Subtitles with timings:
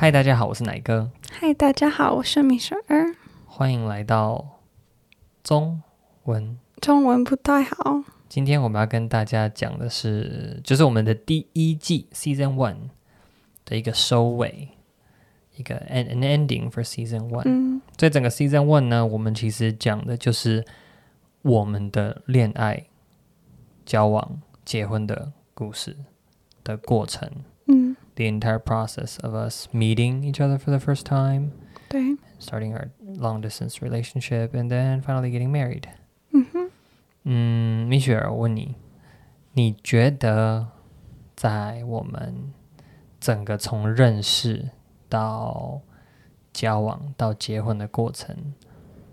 [0.00, 3.16] 嗨，大家好，我是奶哥，嗨，大家好，我是米雪儿。
[3.46, 4.60] 欢迎来到
[5.42, 5.82] 中
[6.22, 6.56] 文。
[6.80, 12.90] 中文不太好，今天我们要跟大家讲的是，就是我们的第一季 Season One
[13.64, 14.68] 的一个收尾，
[15.56, 17.42] 一个 an an ending for Season One。
[17.46, 20.64] 嗯在整个 Season One 呢，我们其实讲的就是
[21.42, 22.86] 我们的恋爱、
[23.84, 25.96] 交往、结婚的故事
[26.62, 27.28] 的过程。
[28.17, 31.51] 嗯， The entire process of us meeting each other for the first time,
[31.89, 35.83] 对， starting our long distance relationship, and then finally getting married.
[36.31, 36.69] 嗯哼，
[37.23, 38.75] 嗯，米雪儿，我问你，
[39.53, 40.67] 你觉得
[41.35, 42.53] 在我们
[43.19, 44.69] 整个从认识
[45.09, 45.81] 到
[46.51, 48.53] 交往到结婚的过程，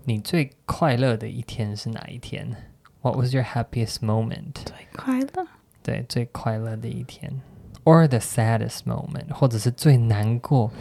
[0.05, 2.55] 你最快乐的一天是哪一天？
[3.01, 4.53] What was your happiest moment？
[4.63, 5.47] 最快乐。
[5.81, 7.41] 对，最快乐的一天
[7.85, 10.71] ，or the saddest moment，或者是最难过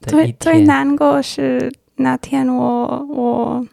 [0.00, 0.36] 的一最天。
[0.38, 3.66] 最难过是那天我我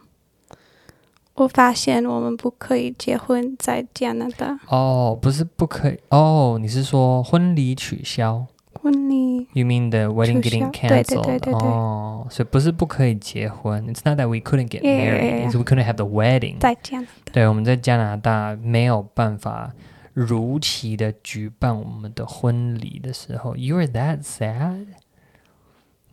[1.34, 8.44] 我发现我们不可以结婚在加拿大，哦，不是不可以哦，你是说婚礼取消
[8.82, 9.46] 婚礼？
[9.52, 11.22] You mean the wedding 取 getting 消对对 cancelled？
[11.22, 16.58] 对对对哦，所以不是不可以结婚，It's not that we couldn't get Yeah, yeah, married, yeah, it's we couldn't have the wedding。
[16.60, 17.32] 在加拿大。
[17.32, 19.72] 对，我们在加拿大没有办法
[20.15, 24.85] 如期的举办我们的婚礼的时候，You were that sad？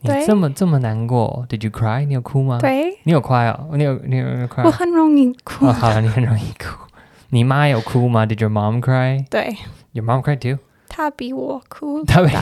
[0.00, 2.04] 你这么这么难过？Did you cry？
[2.04, 2.58] 你有哭吗？
[2.60, 3.70] 对，你有 cry 哦？
[3.76, 4.64] 你有你有你有 cry？
[4.64, 5.66] 我很容易哭。
[5.66, 6.76] 哦，好了，你很容易哭。
[7.28, 9.24] 你妈有哭吗？Did your mom cry?
[9.30, 9.56] 对
[9.92, 10.58] ，Your mom cried too?
[10.88, 12.04] 她比我哭。
[12.04, 12.34] 她比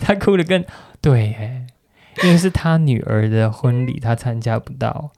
[0.00, 0.64] 她哭的更
[1.00, 1.66] 对耶，
[2.24, 5.12] 因为是她女儿的婚礼，她参加不到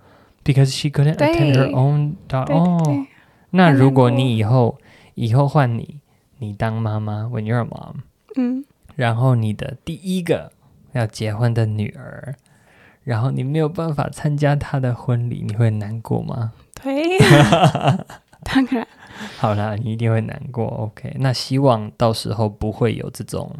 [0.44, 3.06] ，because she couldn't attend her own daughter.
[3.53, 4.78] 那如果你以后
[5.19, 6.01] 以后换你，
[6.39, 7.97] 你当妈妈，when you're a mom，
[8.37, 10.53] 嗯，然后你的第一个
[10.93, 12.37] 要结婚的女儿，
[13.03, 16.53] 然后你没有办法参加她的婚礼，你会难过吗？
[16.81, 17.19] 对，
[18.47, 18.87] 当然，
[19.39, 20.67] 好啦，你一定会难过。
[20.67, 23.53] OK，那希望到时候不会有这种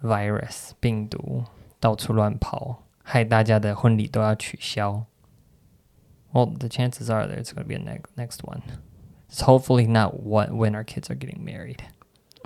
[0.00, 1.42] virus 病毒
[1.80, 5.04] 到处乱跑，害大家的婚礼都要取消。
[6.32, 8.60] Well, the chances are that it's going to be a next next one.
[9.30, 11.78] It's hopefully not what when our kids are getting married.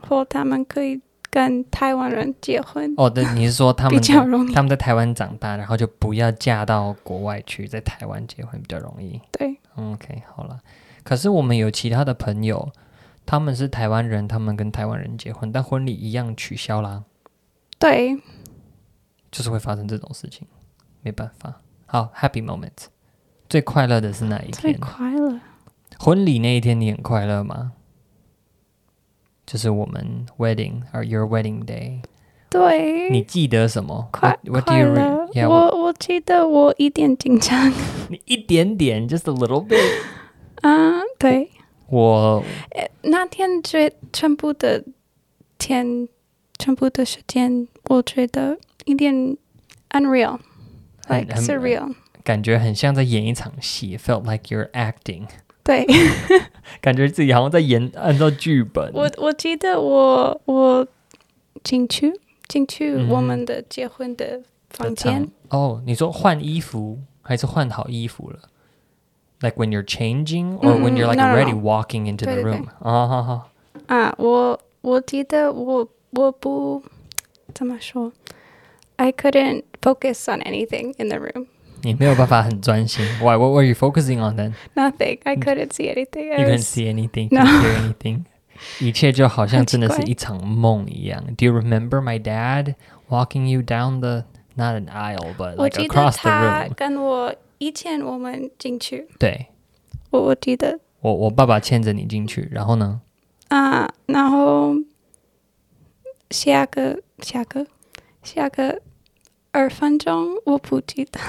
[0.08, 1.00] 或他们可以
[1.30, 4.52] 跟台湾人结婚，哦，对，你是说他们 比们较容易。
[4.52, 9.20] 他们在台湾长大，然后就不要嫁到国外去，在台湾结婚比较容易。
[9.30, 10.60] 对，OK，好了。
[11.04, 12.70] 可是我们有其他的朋友，
[13.24, 17.04] 他们是台湾人，他们跟台湾人结婚，但婚礼一样取消啦，
[17.78, 18.20] 对，
[19.30, 20.46] 就是会发生这种事情，
[21.02, 21.60] 没办法。
[21.86, 22.88] 好，Happy moment，
[23.48, 24.74] 最快乐的是哪一最？
[24.74, 25.40] 快乐。
[26.01, 27.73] 婚礼那一天你很快乐吗？
[29.45, 32.01] 就是我们 wedding or your wedding day，
[32.49, 37.71] 对，你记得什么快 What, what do 快 you 乐 re-。Yeah, 我我记得我一点紧张。
[38.09, 39.79] 你一点点，just a little bit。
[40.61, 41.49] 啊， 对，
[41.87, 44.83] 我诶那天最全部的
[45.57, 46.09] 天，
[46.59, 49.37] 全部的时间，我觉得一点
[49.91, 50.39] unreal。
[51.07, 51.95] 很 like 很 surreal，
[52.25, 55.25] 感觉很像在演一场戏，felt like you're acting，
[55.63, 55.85] 对
[56.79, 58.91] 感觉自己好像在演按照剧本。
[58.93, 60.87] 我我记得我我
[61.63, 62.13] 进去
[62.47, 68.39] 进去嗯我们的结婚的的房场间，哦，你说换衣服还是换好衣服了？
[69.39, 71.61] Like when you're changing, or when you're like 嗯嗯 no, no, already no.
[71.61, 72.65] walking into the 对对 room？
[72.79, 73.49] 哦，好好，
[73.87, 76.81] 啊，我我记得我我不
[77.53, 78.11] 怎么说，
[78.95, 81.47] I couldn't focus on anything in the room.
[81.83, 83.05] 你没有办法很专心。
[83.19, 83.35] Why?
[83.37, 84.53] What were you focusing on then?
[84.75, 85.19] Nothing.
[85.23, 86.33] I couldn't see anything.
[86.33, 87.41] I You couldn't was- see anything, No.
[87.41, 88.23] couldn't hear anything.
[88.79, 91.23] 一切就好像很真的是奇怪一场梦一样。
[91.37, 92.73] Do you remember my dad
[93.07, 96.73] walking you down the not an aisle, but 我 like 记得 across the 他 room？
[96.75, 99.47] 跟我以前我们进去，对，
[100.09, 102.99] 我我记得我我爸爸牵着你进去，然后呢？
[103.49, 104.73] 啊，然后
[106.31, 107.65] 下个下个
[108.23, 108.81] 下个
[109.51, 111.19] 二分钟我不记得，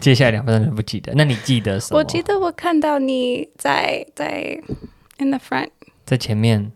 [0.00, 1.12] 接下来两分钟就不记得。
[1.14, 1.98] 那你记得什么？
[1.98, 4.60] 我记得我看到你在在
[5.18, 5.70] in the front，
[6.04, 6.72] 在前面。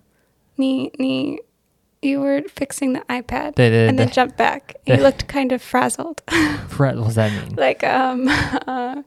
[0.56, 1.38] 你你
[2.00, 4.60] you were fixing the iPad 对对 and 对 then jumped back.
[4.84, 6.18] 对 You looked kind of frazzled,
[6.68, 7.54] ，Fred, what's that mean?
[7.56, 8.28] like um
[8.66, 9.02] uh,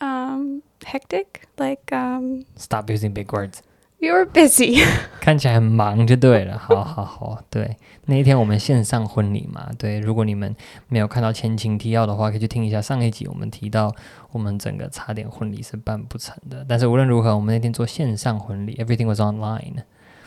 [0.00, 3.62] um hectic, like um Stop using big words.
[3.98, 4.84] you were busy.
[5.20, 6.58] 看起来很忙就对了。
[6.58, 7.76] 好好好，对，
[8.06, 10.54] 那一天我们线上婚礼嘛，对，如果你们
[10.88, 13.94] 没有看到前情提要的话，可以去听一下上一集，我们提到
[14.32, 16.66] 我们整个差点婚礼是办不成的。
[16.68, 19.84] 但是无论如何，我们那天做线上婚礼，everything was online，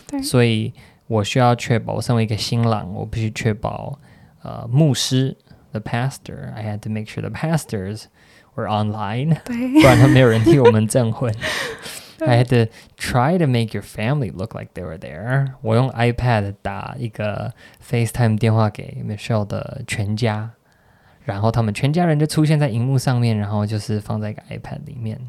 [0.07, 0.73] 对所以
[1.07, 3.99] 我需要确保，我身为一个新郎，我必须确保，
[4.43, 5.35] 呃牧师，
[5.71, 6.53] the pastor.
[6.53, 8.03] I had to make sure the pastors
[8.55, 11.33] were online，不对，然他没有人替我们证婚。
[12.19, 15.53] I had to try to make your family look like they were there。
[15.61, 17.53] 我用 iPad 打一个
[17.85, 20.51] FaceTime 电话给 Michelle 的全家，
[21.23, 25.19] 然后他们全家人就出现在荧幕上面，然后就是放在一个 iPad 里面。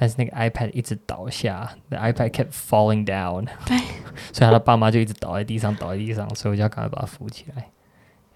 [0.00, 3.76] 但是那个 iPad 一直倒下，the iPad kept falling down，对，
[4.32, 7.66] 所以他的爸妈就一直倒在地上，倒在地上，所以我就要赶快把他扶起来。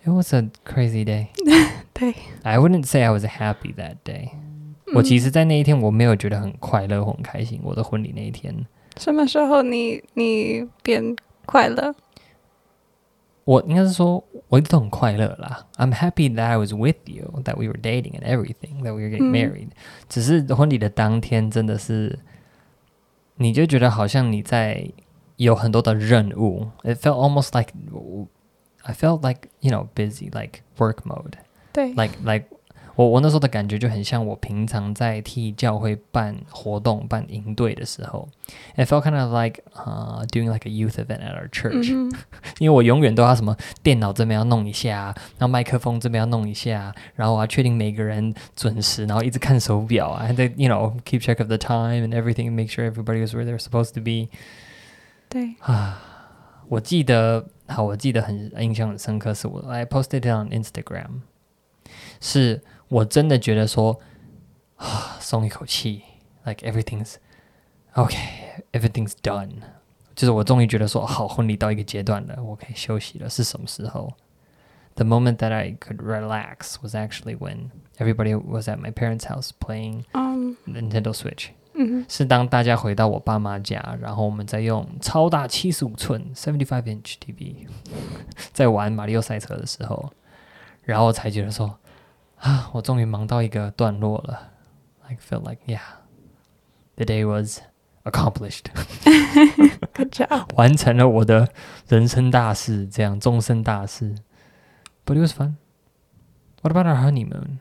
[0.05, 1.29] It was a crazy day.
[1.95, 4.31] 对， I wouldn't say I was happy that day.
[4.94, 7.60] 我其实，在那一天我没有觉得很快乐或很开心。
[7.64, 8.56] 我的婚礼那一天，
[8.98, 11.94] 什么时候你你变快乐？
[13.44, 15.66] 我应该是说，我一直都很快乐啦。
[15.78, 19.10] I'm happy that I was with you, that we were dating and everything, that we were
[19.10, 19.70] getting 嗯 married、
[20.10, 22.20] 只是婚礼的当天，真的是，
[23.36, 24.92] 你就觉得好像你在
[25.38, 26.68] 有很多的任务。
[26.84, 27.74] It felt almost like
[28.84, 31.34] I felt like you know busy, like work mode.
[31.72, 32.48] 对 like like
[32.98, 38.28] 我我那时候的感觉就很像我平常在替教会办活动、办营队的时候
[38.76, 42.12] ，it felt kind of like 呃、doing like a youth event at our church，、嗯
[42.60, 53.60] 因为我永远都要什么电脑这边要弄一下，然后麦克风这边要弄一下，然后我要确定每个人准时，然后一直看手表啊，还得 you know keep check of the time and everything, make sure everybody was where they're
[53.60, 54.30] supposed to be。
[55.30, 56.02] 对啊，
[56.68, 61.22] 我记得，好，我记得很印象很深刻，是我 I posted it on Instagram，
[62.20, 63.99] 是我真的觉得说，
[64.77, 66.03] 啊，松一口气，
[66.45, 67.15] like everything's
[67.95, 69.51] okay，everything's done，
[70.15, 74.13] 就是我终于觉得说，好，婚礼到一个阶段了，我可以休息了，是什么时候？
[74.95, 80.05] The moment that I could relax was actually when everybody was at my parents' house playing
[80.13, 81.49] 嗯 Nintendo Switch。
[81.75, 87.67] 嗯哼是当大家回到我爸妈家，然后我们在用超大七十五寸 （seventy five inch TV）
[88.53, 90.13] 在玩马里奥赛车的时候，
[90.83, 91.79] 然后才觉得说
[92.42, 94.52] 啊，我终于忙到一个段落了。
[95.08, 95.80] I felt like yeah,
[96.96, 97.62] the day was
[98.04, 98.66] accomplished.
[99.94, 100.50] Good job.
[100.56, 101.50] 完成了我的
[101.88, 104.16] 人生大事，这样终身大事。
[105.06, 105.56] But it was fun.
[106.62, 107.60] What about our honeymoon?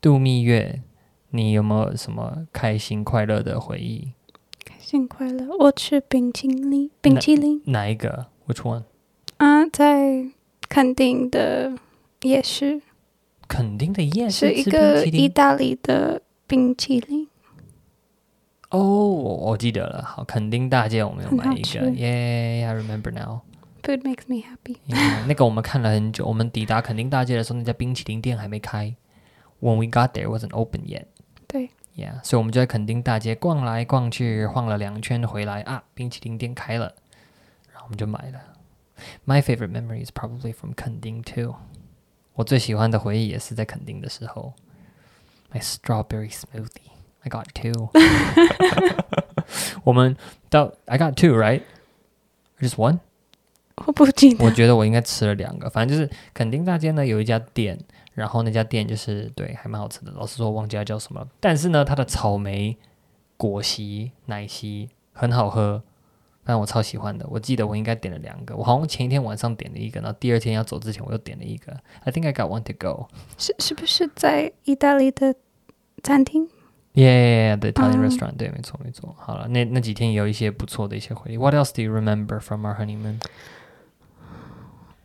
[0.00, 0.82] 度蜜月，
[1.30, 4.12] 你有没有什么开心快乐的回忆？
[4.64, 8.84] 开心快乐，我吃冰淇淋，冰淇淋哪一个？Which one？
[9.38, 10.26] 啊，在
[10.68, 11.72] 垦丁的
[12.22, 12.82] 夜市。
[13.50, 17.26] 肯定的耶，是一个意大利的冰淇淋。
[18.70, 23.40] 哦，我我记得了，好，垦丁大街我们有买一个，Yeah，I remember now。
[23.82, 24.76] Food makes me happy。
[24.86, 28.94] Yeah, 那个我们看了很久，我们抵达垦丁大街的时候，那家冰淇淋店还没开。
[29.60, 31.06] When we got there, wasn't open yet。
[31.48, 31.70] 对。
[31.96, 36.94] Yeah，所以我们就在垦丁大街逛来逛去，晃了两圈回来啊，冰淇淋店开了，
[37.72, 38.40] 然后我们就买了。
[39.26, 41.56] My favorite memory is probably from 垦丁 too。
[42.40, 44.54] 我最喜欢的回忆也是在垦丁的时候。
[45.52, 46.88] My strawberry smoothie,
[47.20, 47.90] I got two。
[49.84, 50.16] 我们
[50.48, 51.60] 到 I got two right?
[52.58, 53.00] Just one?
[53.84, 57.78] 我不记得我觉得我应该吃了两个，反正就是垦丁大街呢有一家店，
[58.14, 62.78] 然后那家店就是对还蛮好吃的，老实说忘记它叫什么了，但是呢它的草莓
[63.36, 65.82] 果昔奶昔很好喝，
[66.49, 67.25] 反正我超喜欢的。
[67.29, 71.71] 我记得我应该点了两个，我好像前一天晚上点了一个，然后第二天要走之前我又点了一个。
[72.03, 73.07] I think I got one to go.
[73.37, 75.35] 是是不是在意大利的
[76.03, 76.47] 餐厅？
[76.93, 78.37] Yeah, yeah, yeah, the Italian 嗯 restaurant.
[78.37, 79.13] 对，没错没错。
[79.17, 81.37] 好了，那那几天也有一些不错的一些回忆。
[81.37, 83.19] What else do you remember from our honeymoon?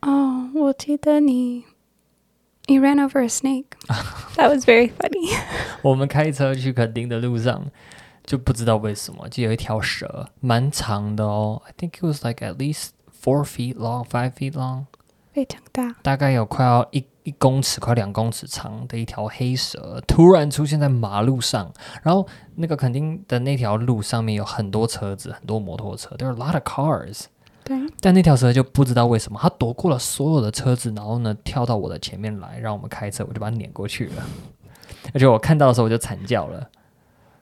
[0.03, 1.65] 哦，我记得你
[2.67, 3.67] 你 ran over a snake.
[4.37, 5.37] That was very funny.
[5.83, 7.67] 我们开车去垦丁的路上，
[8.26, 11.62] 就不知道为什么，就有一条蛇，蛮长的哦。
[11.66, 12.90] I think it was like at least
[13.24, 14.86] four feet long, five feet long，
[15.32, 21.72] 非常大，大概有快要一一公尺、快两公尺长的一条黑蛇，突然出现在马路上。
[22.04, 27.26] 然后那个肯丁的那条路上面有很多车子，很多摩托车，there are a lot of cars。
[27.64, 34.24] 对，但那条蛇就不知道为什么，它躲过了所有的车子，然后呢跳到我的前面来，让我们开车，我就把它撵过去了。
[35.14, 36.70] 而且我看到的时候我就惨叫了。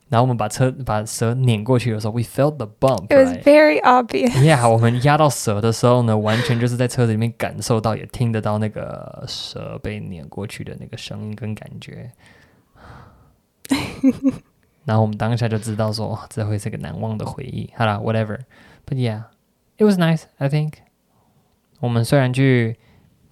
[0.08, 3.06] 然后我们把车把蛇碾过去的时候，we felt the bump。
[3.08, 4.30] it was very obvious.
[4.42, 12.10] Yeah，我们压到蛇的时候呢，完全就是在车子里面感受到，也听得到那个蛇被碾过去的那个声音跟感觉。
[14.86, 17.70] 然后我们当下就知道说，哇这会是个难忘的回忆。
[17.76, 18.40] 好啦 w h a t e v e r
[18.86, 19.24] But yeah,
[19.76, 20.22] it was nice.
[20.38, 20.72] I think.
[21.80, 22.78] 我们虽然去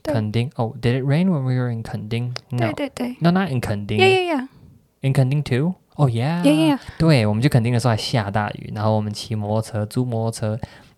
[0.02, 2.58] 对垦丁，哦、d i d it rain when we were in 垦丁对？
[2.58, 3.96] No, 对对 no, not in 垦丁。
[3.96, 4.48] ，Yeah yeah yeah
[5.00, 5.74] In 垦丁 too?
[5.96, 6.42] Oh yeah.
[6.42, 6.80] yeah yeah.
[6.98, 10.48] 对，我们去垦丁的时候还下大雨，然后我们骑摩托车、租摩托车，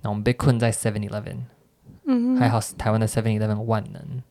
[0.00, 1.44] 然后我们被困在 Seven Eleven，、
[2.06, 4.22] 嗯，还好台湾的 Seven Eleven 万能，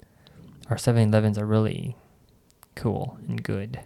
[0.69, 1.93] our 7-Elevens are really
[2.75, 3.77] cool and good.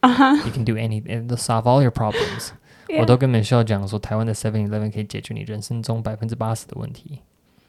[0.00, 2.50] 啊哈 You can do any, they'll solve all your problems.
[3.00, 7.22] 我都跟 Michelle 讲说，台湾的 7-Eleven 可以解决你人生中百分之八十的问题。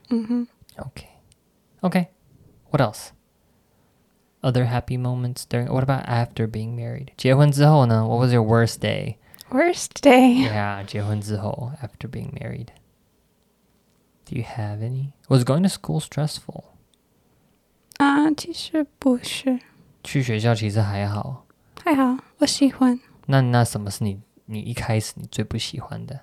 [0.10, 1.08] 嗯哼 Okay.
[1.82, 2.08] Okay.
[2.70, 3.08] What else?
[4.42, 5.68] Other happy moments during.
[5.72, 7.10] What about after being married?
[7.18, 9.16] 结婚之后呢 What was your worst day?
[9.50, 12.68] worst day Yeah, 结婚之后 after being married.
[14.26, 15.14] Do you have any?
[15.30, 16.64] Was going to school stressful?
[17.98, 19.60] 啊，其实不是，
[20.04, 21.46] 去学校其实还好。
[21.84, 23.00] 还好，我喜欢。
[23.28, 26.22] 那那什么是你你一开始你最不喜欢的？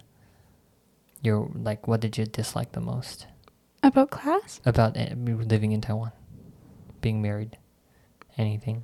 [1.23, 3.27] You like what did you dislike the most
[3.81, 4.59] About class?
[4.65, 6.11] about eh, living in Taiwan,
[7.01, 7.53] being married,
[8.38, 8.84] anything?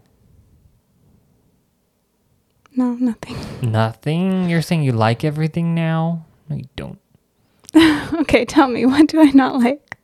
[2.75, 3.36] No, nothing.
[3.72, 4.50] Nothing.
[4.50, 6.25] You're saying you like everything now?
[6.50, 7.00] No, you don't.
[8.22, 9.98] okay, tell me, what do I not like?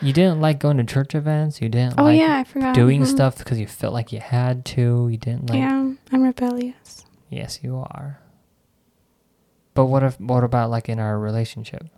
[0.00, 1.60] You didn't like going to church events.
[1.60, 2.74] You didn't Oh like yeah, I forgot.
[2.74, 3.06] doing Mhm.
[3.06, 5.08] stuff because you felt like you had to.
[5.10, 5.58] You didn't like.
[5.58, 7.04] yeah, I'm rebellious.
[7.28, 8.20] Yes, you are.
[9.74, 10.20] But what if?
[10.20, 11.88] What about like in our relationship?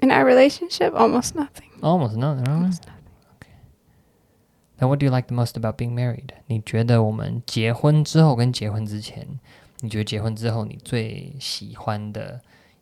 [0.00, 1.70] In our relationship, almost nothing.
[1.82, 2.46] Almost nothing.
[2.46, 2.97] Almost nothing.
[4.79, 6.29] Now, what do you like the most about being married?
[6.47, 9.25] 你觉得我们结婚之后跟结婚之前，
[9.81, 12.41] 你觉得结婚之后你最喜欢的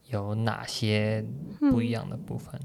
[0.10, 1.24] 有哪些
[1.60, 2.60] 不一样的部分？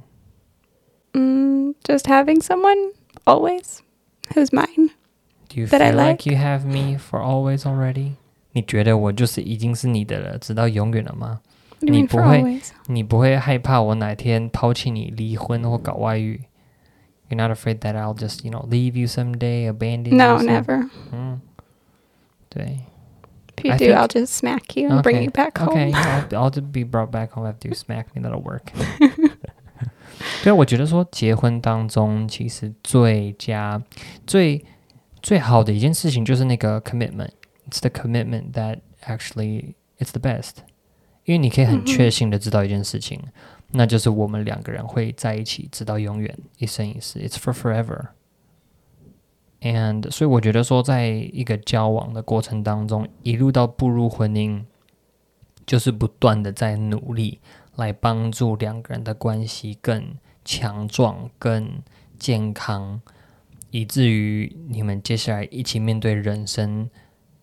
[1.12, 2.92] Mm, just having someone
[3.25, 3.78] always
[4.35, 4.90] who's mine.
[5.49, 6.30] Do you that I feel like like.
[6.30, 8.12] you have me for always already?
[8.52, 11.40] 你觉得我就是已经是你的了，直到永远了吗？
[11.80, 12.71] What do you mean for 你不会- always?
[12.87, 16.42] 你不会害怕我哪天抛弃你、离婚或搞外遇
[17.30, 20.38] ？You're not afraid that I'll just, you know, leave you someday, abandon No, you?
[20.38, 20.90] some- never.
[21.12, 21.40] 嗯，
[22.49, 22.80] 对。
[23.56, 25.71] If you I do, think- I'll just smack you and bring Okay, you back home.
[25.71, 28.21] Okay, I'll, I'll just be brought back home after you smack me.
[28.23, 28.71] That'll work.
[30.45, 33.83] 对啊，我觉得说结婚当中其实最佳、
[34.26, 34.64] 最
[35.23, 37.30] 最好的一件事情就是那个 commitment.
[37.68, 40.56] It's the commitment that actually it's the best.
[41.25, 43.21] 因为你可以很确信的知道一件事情，
[43.72, 47.20] 那就是我们两个人会在一起直到永远，一生一世。
[47.20, 48.10] It's for forever.
[49.62, 54.63] And 所以我觉得说，在一个交往的过程当中，一路到步入婚姻，
[55.66, 57.40] 就是不断的在努力
[57.75, 61.84] 来帮助两个人的关系更强壮、更
[62.18, 63.01] 健康，
[63.70, 66.90] 以至于你们接下来一起面对人生，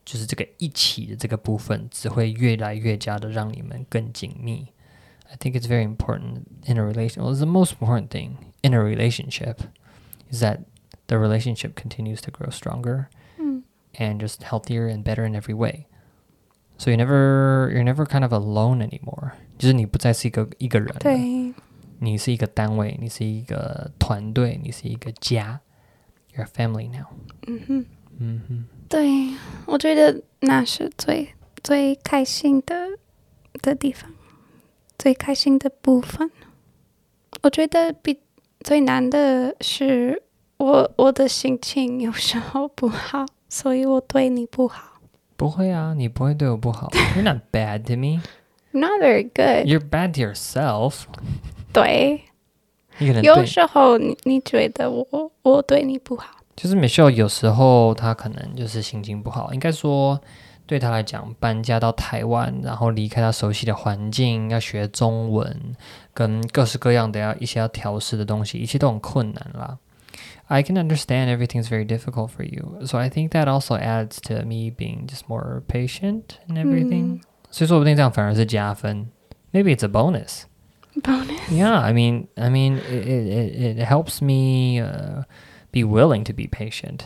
[0.04, 4.66] 就是这个一起的这个部分，只会越来越加的让你们更紧密。
[5.31, 7.23] I think it's very important in a relation.
[7.23, 9.61] Well, it's the most important thing in a relationship
[10.29, 10.59] is that
[11.07, 13.07] the relationship continues to grow stronger
[13.39, 13.63] 嗯
[13.97, 15.87] and just healthier and better in every way.
[16.77, 19.31] So you never you're never kind of alone anymore.
[19.57, 21.53] 就是你不再是一个一个人了，对，
[21.99, 25.61] 你是一个单位，你是一个团队，你是一个家。
[26.35, 27.07] You're a family now.
[27.47, 27.85] 嗯哼，
[28.17, 29.35] 嗯哼，对，
[29.65, 31.29] 我觉得那是最
[31.63, 32.89] 最开心的
[33.61, 34.11] 的地方，
[34.98, 36.30] 最开心的部分。
[37.42, 38.18] 我觉得比
[38.60, 40.22] 最难的是
[40.56, 45.00] 我我的心情有时候不好，所以我对你不好。
[45.36, 46.88] 不会啊，你不会对我不好。
[47.14, 48.20] You're not bad to me.
[48.72, 49.68] Not very good。
[49.68, 51.04] You're bad to yourself.
[51.72, 52.22] 对，
[52.98, 60.20] 你可能对，有时候你你觉得我我对你不好，就是 Michelle 有时候她可能就是心情不好，应该说
[60.67, 65.75] 对她来讲，搬家到台湾，然后离开她熟悉的环境，要学中文，
[66.13, 69.77] 跟各式各样的要一些要调试的东西，一切都很困难啦。
[70.47, 74.69] I can understand everything's very difficult for you, so I think that also adds to me
[74.69, 77.21] being just more patient and everything.
[77.49, 79.09] 所以说不定这样反而是加分。
[79.51, 80.43] Maybe it's a bonus.
[81.01, 81.39] bonus。
[81.49, 85.23] Yeah, I mean, I mean, it it, it helps me uh,
[85.71, 87.05] be willing to be patient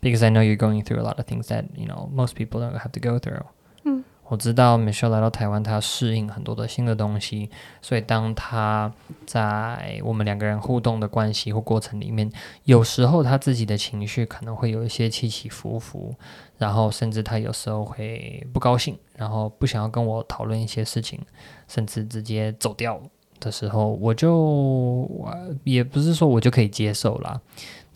[0.00, 2.60] Because I know you're going through a lot of things that you know most people
[2.60, 3.42] don't have to go through.
[3.84, 7.48] 嗯我知道 Michelle 来到台湾，她适应很多的新的东西，
[7.80, 8.92] 所以当她
[9.24, 12.30] 在我们两个人互动的关系或过程里面，
[12.64, 16.14] 有时候她自己的情绪可能会有一些起起伏伏，
[16.58, 21.18] 然后甚至她有时候会不高兴，然后不想要跟我讨论一些事情，
[21.66, 23.00] 甚至直接走掉
[23.40, 27.40] 的时候，我就我也不是说我就可以接受啦，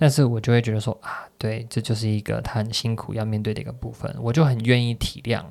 [0.02, 5.44] 但是我就会觉得说啊，对，这就是一个他很辛苦要面对的一个部分，我就很愿意体谅。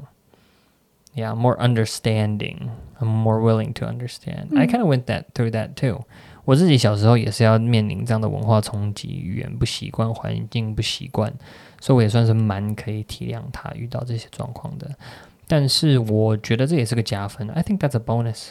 [1.15, 2.67] Yeah, more understanding.
[2.99, 4.47] I'm more willing to understand.
[4.53, 6.03] I 嗯 kind of went that through that too.
[6.43, 11.31] 我自己小时候也是要面临这样的文化冲击，语言不习惯，环境不习惯，
[11.79, 14.93] 所以我也算是蛮可以体谅他遇到这些状况的。
[15.47, 17.49] 但是我觉得这也是个加分。
[17.51, 18.49] I think that's a bonus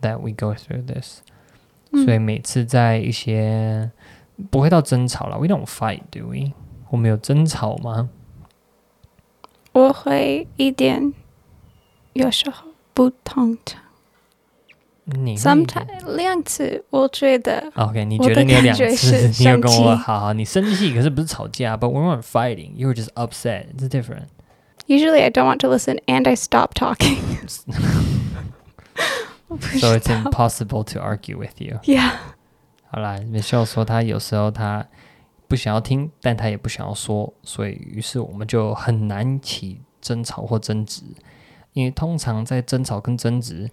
[0.00, 1.18] that we go through this.
[1.90, 3.90] 嗯所以每次在一些
[4.49, 5.37] 不会到争吵了。
[5.37, 6.53] We don't fight, do we？
[6.89, 8.09] 我们有争吵吗？
[9.71, 11.13] 我会一点，
[12.13, 13.81] 有时候不通常。
[15.05, 22.73] 你会 Sometimes 两次，我觉得 OK，你我觉得你有的感觉两次，是你有跟生气我好好，你生气，可是不是吵架，But we weren't fighting.
[22.75, 23.65] You were just upset.
[23.75, 24.27] It's different.
[24.87, 27.17] usually I don't want to listen and I stop talking.
[29.47, 31.79] 我不 So 知 it's 道 impossible to argue with you.
[31.83, 32.11] Yeah.
[32.90, 34.86] 好啦，Michelle 说她有时候她
[35.46, 41.02] 不想要听，但她也不想要说，所以于是我们就很难起争吵或争执。
[41.74, 43.70] 因为通常在争吵跟争执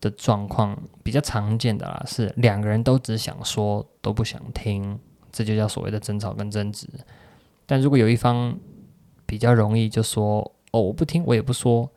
[0.00, 4.98] 的状况比较常见的啦，是两个人都只想说，都不想听，
[5.30, 6.88] 这就叫所谓的争吵跟争执。
[7.66, 8.58] 但如果有一方
[9.24, 10.40] 比较容易就说
[10.72, 11.88] 哦我不听，我也不说，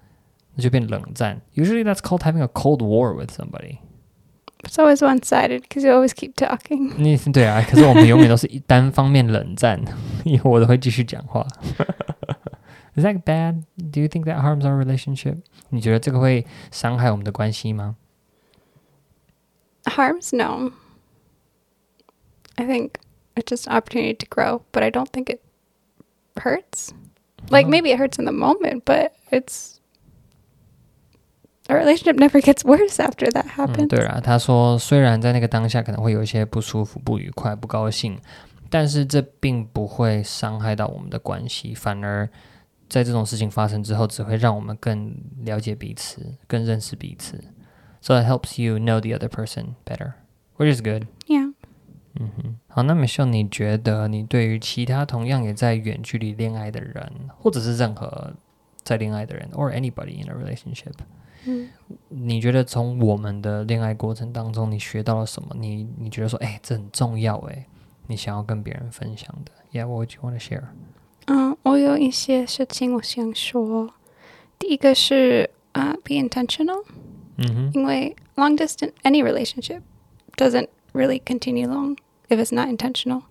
[0.53, 1.41] 那就变冷战。
[1.55, 3.79] Usually that's called having a cold war with somebody.
[4.62, 6.94] It's always one sided because you always keep talking.
[6.96, 9.78] 你对啊，可是我们永远都是一单方面冷战，
[10.24, 11.46] 因为我都会继续讲话。
[12.96, 13.64] Is that bad?
[13.76, 15.38] Do you think that harms our relationship?
[15.68, 17.96] 你觉得这个会伤害我们的关系吗？
[19.84, 20.34] Harms?
[20.34, 20.72] No.
[22.56, 22.92] I think
[23.34, 25.40] it's just an opportunity to grow, but I don't think it
[26.36, 26.92] hurts.
[27.50, 27.70] Like Oh.
[27.70, 29.77] maybe it hurts in the moment, but it's
[31.68, 33.88] our relationship never gets worse after that 嗯， happens.
[33.88, 38.18] 对啦，他说虽然在那个当下可能会有一些不舒服、不愉快、不高兴，
[38.70, 42.28] 但是这并不会伤害到我们的关系，反而
[42.88, 47.42] 在这种事情发生之后，只会让我们更了解彼此、更认识彼此。
[48.00, 50.12] So it helps you know the other person better,
[50.58, 51.06] which is good.
[51.26, 51.54] Yeah.
[52.20, 58.34] 嗯哼，好，那 Michelle，你觉得你对于其他同样也在远距离恋爱的人，或者是任何
[58.84, 60.92] 在恋爱的人，or anybody in a relationship，
[61.49, 61.69] 嗯
[62.09, 65.55] 你觉得从我们的恋爱过程当中，你学到了什么？
[65.57, 67.65] 你你觉得说，哎、这很重要，哎，
[68.07, 70.63] 你想要跟别人分享的？Yeah，what would you want to share？
[71.25, 73.93] 嗯，我有一些事情我想说。
[74.57, 76.83] 第一个是呃、be intentional，
[77.38, 79.81] 嗯哼，因为 long distance any relationship
[80.35, 81.95] doesn't really continue long
[82.27, 83.21] if it's not intentional,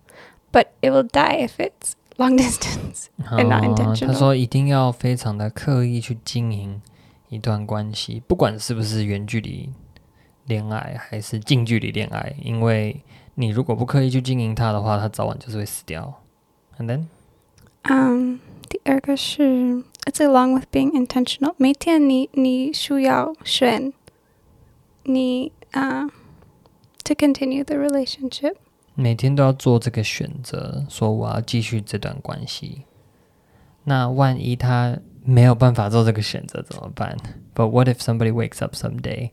[0.51, 3.09] but it will die if it's long distance.
[3.29, 6.81] and not 哦 intentional 他说一定要非常的刻意去经营
[7.29, 9.69] 一段关系，不管是不是远距离
[10.45, 13.03] 恋爱还是近距离恋爱，因为
[13.35, 16.21] 你如果不刻意去经营它的话，它早晚就是会死掉。
[16.77, 21.53] And then，Um, 第二个是 it's along with being intentional.
[21.57, 23.93] 每天你你需要选
[25.03, 26.11] 你啊、uh,
[27.03, 28.55] to continue the relationship.
[28.95, 32.83] 每天都要做这个选择，说我要继续这段关系。
[33.85, 37.16] 那万一他没有办法做这个选择怎么办？
[37.54, 39.30] But what if somebody wakes up someday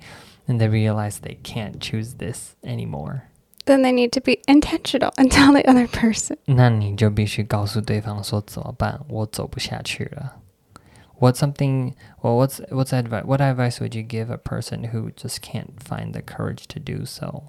[0.48, 3.22] and they realize they can't choose this anymore？
[3.65, 6.38] Then they need to be intentional and tell the other person.
[6.46, 9.02] 那你就必须告诉对方说怎么办？
[9.08, 10.38] 我走不下去了。
[11.20, 11.94] What's something?
[12.22, 13.24] Well, what's what's advice?
[13.26, 17.06] What advice would you give a person who just can't find the courage to do
[17.06, 17.44] so?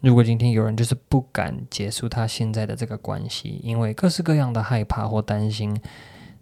[0.00, 5.80] 如果今天有人就是不敢结束他现在的这个关系，因为各式各样的害怕或担心，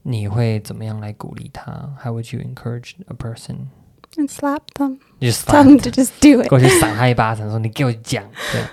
[0.04, 1.72] 你会怎么样来鼓励他
[2.04, 3.68] ？How would you encourage a person?
[4.16, 5.00] And slap them.
[5.20, 6.50] 你就 Tell them to just do it.
[6.50, 8.24] 过去赏他一巴掌，说你给我讲。
[8.52, 8.64] 对，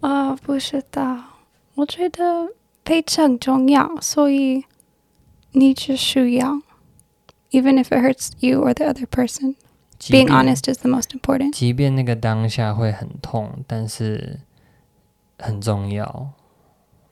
[0.00, 1.22] 啊、不知道，
[1.74, 2.48] 我觉得
[2.84, 4.64] 非常重要，所以
[5.52, 6.62] 你只需要
[7.50, 9.56] ，even if it hurts you or the other person.
[10.08, 11.52] Being honest is the most important.
[11.52, 14.40] 即便那个当下会很痛，但是
[15.38, 16.30] 很重要。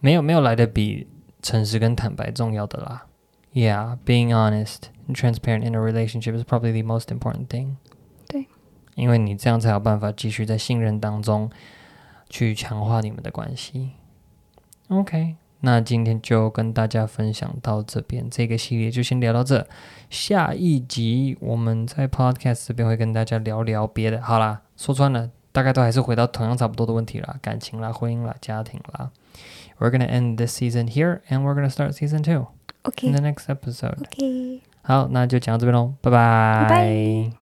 [0.00, 1.06] 没有没有来的比
[1.42, 3.06] 诚实跟坦白重要的啦。
[3.53, 7.77] Yeah, being honest and transparent in a relationship is probably the most important thing.
[8.27, 8.47] 对，
[8.95, 11.49] 因为你这样才有办法继续在信任当中
[12.29, 13.93] 去强化你们的关系。
[14.89, 19.67] OK，那今天就跟大家分享到这边，这个系列就先聊到这。
[20.11, 24.21] 下一集我们在 Podcast 这边会跟大家聊聊别的。
[24.21, 29.11] 好啦，说穿了，大概都还是回到同样差不多的问题啦，感情啦、婚姻啦、家庭啦。
[29.79, 32.47] We're gonna end this season here, and we're gonna start season two
[32.85, 33.11] in Okay.
[33.11, 33.97] the next episode.
[34.07, 34.61] Okay.
[34.81, 36.65] 好，那就讲到这边喽，拜拜。
[36.69, 37.31] 拜